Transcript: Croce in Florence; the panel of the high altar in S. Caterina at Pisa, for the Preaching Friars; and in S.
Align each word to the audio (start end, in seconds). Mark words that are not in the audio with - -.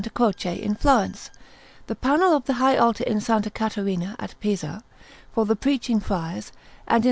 Croce 0.15 0.47
in 0.49 0.73
Florence; 0.73 1.29
the 1.85 1.93
panel 1.93 2.35
of 2.35 2.45
the 2.45 2.53
high 2.55 2.75
altar 2.75 3.03
in 3.03 3.17
S. 3.17 3.27
Caterina 3.53 4.15
at 4.17 4.33
Pisa, 4.39 4.83
for 5.31 5.45
the 5.45 5.55
Preaching 5.55 5.99
Friars; 5.99 6.51
and 6.87 6.95
in 6.95 6.97
S. 6.97 6.99